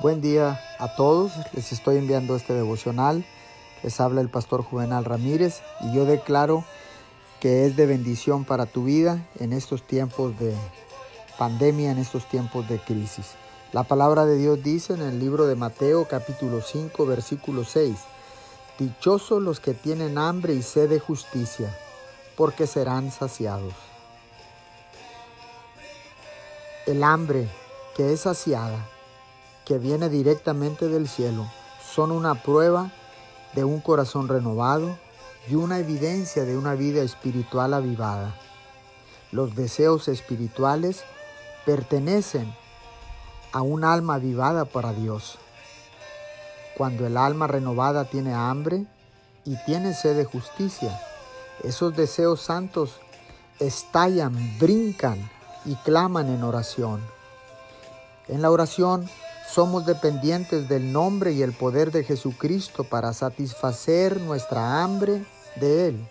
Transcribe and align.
Buen 0.00 0.20
día 0.20 0.60
a 0.80 0.96
todos, 0.96 1.32
les 1.52 1.70
estoy 1.70 1.98
enviando 1.98 2.34
este 2.34 2.52
devocional. 2.52 3.24
Les 3.84 4.00
habla 4.00 4.20
el 4.20 4.28
pastor 4.28 4.62
Juvenal 4.62 5.04
Ramírez 5.04 5.62
y 5.82 5.94
yo 5.94 6.04
declaro 6.04 6.64
que 7.38 7.64
es 7.64 7.76
de 7.76 7.86
bendición 7.86 8.44
para 8.44 8.66
tu 8.66 8.84
vida 8.84 9.24
en 9.38 9.52
estos 9.52 9.86
tiempos 9.86 10.36
de 10.40 10.52
pandemia, 11.38 11.92
en 11.92 11.98
estos 11.98 12.28
tiempos 12.28 12.68
de 12.68 12.80
crisis. 12.80 13.34
La 13.72 13.84
palabra 13.84 14.26
de 14.26 14.36
Dios 14.36 14.62
dice 14.64 14.94
en 14.94 15.00
el 15.00 15.20
libro 15.20 15.46
de 15.46 15.54
Mateo 15.54 16.08
capítulo 16.08 16.60
5 16.60 17.06
versículo 17.06 17.62
6, 17.64 17.94
Dichosos 18.80 19.40
los 19.40 19.60
que 19.60 19.74
tienen 19.74 20.18
hambre 20.18 20.54
y 20.54 20.62
sed 20.62 20.90
de 20.90 20.98
justicia, 20.98 21.72
porque 22.36 22.66
serán 22.66 23.12
saciados. 23.12 23.74
El 26.84 27.04
hambre 27.04 27.48
que 27.96 28.12
es 28.12 28.22
saciada 28.22 28.88
que 29.64 29.78
viene 29.78 30.08
directamente 30.08 30.88
del 30.88 31.08
cielo 31.08 31.46
son 31.94 32.10
una 32.10 32.34
prueba 32.34 32.90
de 33.54 33.64
un 33.64 33.80
corazón 33.80 34.28
renovado 34.28 34.98
y 35.48 35.54
una 35.54 35.78
evidencia 35.78 36.44
de 36.44 36.56
una 36.56 36.74
vida 36.74 37.02
espiritual 37.02 37.74
avivada. 37.74 38.34
Los 39.30 39.54
deseos 39.54 40.08
espirituales 40.08 41.04
pertenecen 41.64 42.54
a 43.52 43.62
un 43.62 43.84
alma 43.84 44.14
avivada 44.14 44.64
para 44.64 44.92
Dios. 44.92 45.38
Cuando 46.76 47.06
el 47.06 47.16
alma 47.16 47.46
renovada 47.46 48.04
tiene 48.04 48.34
hambre 48.34 48.86
y 49.44 49.56
tiene 49.64 49.94
sed 49.94 50.16
de 50.16 50.24
justicia, 50.24 51.00
esos 51.62 51.94
deseos 51.96 52.40
santos 52.40 52.98
estallan, 53.60 54.58
brincan 54.58 55.30
y 55.64 55.76
claman 55.76 56.28
en 56.28 56.42
oración. 56.42 57.00
En 58.26 58.42
la 58.42 58.50
oración 58.50 59.08
somos 59.48 59.86
dependientes 59.86 60.68
del 60.68 60.92
nombre 60.92 61.32
y 61.32 61.42
el 61.42 61.52
poder 61.52 61.92
de 61.92 62.04
Jesucristo 62.04 62.84
para 62.84 63.12
satisfacer 63.12 64.20
nuestra 64.20 64.82
hambre 64.82 65.24
de 65.56 65.88
Él. 65.88 66.08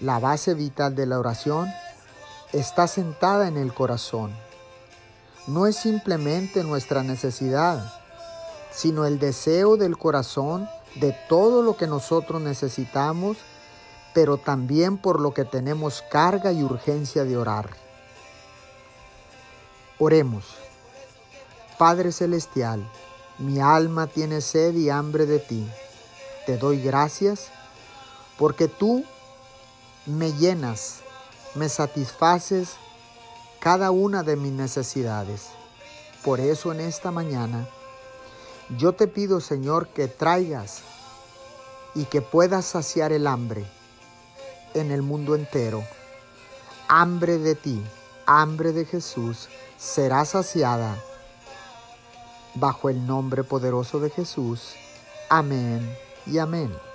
La 0.00 0.18
base 0.18 0.54
vital 0.54 0.94
de 0.94 1.06
la 1.06 1.18
oración 1.18 1.68
está 2.52 2.86
sentada 2.88 3.48
en 3.48 3.56
el 3.56 3.72
corazón. 3.72 4.32
No 5.46 5.66
es 5.66 5.76
simplemente 5.76 6.64
nuestra 6.64 7.02
necesidad, 7.02 7.92
sino 8.70 9.06
el 9.06 9.18
deseo 9.18 9.76
del 9.76 9.96
corazón 9.96 10.68
de 10.96 11.16
todo 11.28 11.62
lo 11.62 11.76
que 11.76 11.86
nosotros 11.86 12.42
necesitamos, 12.42 13.38
pero 14.12 14.36
también 14.36 14.98
por 14.98 15.20
lo 15.20 15.32
que 15.32 15.44
tenemos 15.44 16.02
carga 16.10 16.52
y 16.52 16.62
urgencia 16.62 17.24
de 17.24 17.36
orar. 17.36 17.70
Oremos. 19.98 20.69
Padre 21.80 22.12
Celestial, 22.12 22.86
mi 23.38 23.58
alma 23.58 24.06
tiene 24.06 24.42
sed 24.42 24.74
y 24.74 24.90
hambre 24.90 25.24
de 25.24 25.38
ti. 25.38 25.66
Te 26.44 26.58
doy 26.58 26.82
gracias 26.82 27.48
porque 28.36 28.68
tú 28.68 29.02
me 30.04 30.30
llenas, 30.34 30.96
me 31.54 31.70
satisfaces 31.70 32.72
cada 33.60 33.92
una 33.92 34.22
de 34.22 34.36
mis 34.36 34.52
necesidades. 34.52 35.46
Por 36.22 36.40
eso 36.40 36.70
en 36.70 36.80
esta 36.80 37.10
mañana 37.12 37.66
yo 38.76 38.92
te 38.92 39.06
pido, 39.06 39.40
Señor, 39.40 39.88
que 39.88 40.06
traigas 40.06 40.82
y 41.94 42.04
que 42.04 42.20
puedas 42.20 42.66
saciar 42.66 43.10
el 43.10 43.26
hambre 43.26 43.64
en 44.74 44.90
el 44.90 45.00
mundo 45.00 45.34
entero. 45.34 45.82
Hambre 46.88 47.38
de 47.38 47.54
ti, 47.54 47.82
hambre 48.26 48.72
de 48.72 48.84
Jesús, 48.84 49.48
será 49.78 50.26
saciada 50.26 51.02
bajo 52.54 52.90
el 52.90 53.06
nombre 53.06 53.44
poderoso 53.44 54.00
de 54.00 54.10
Jesús. 54.10 54.74
Amén 55.28 55.96
y 56.26 56.38
amén. 56.38 56.89